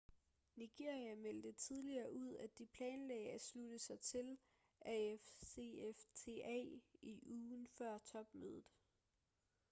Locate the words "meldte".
1.15-1.51